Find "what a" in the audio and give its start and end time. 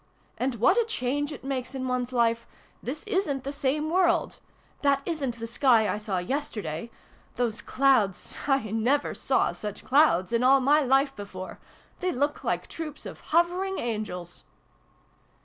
0.55-0.85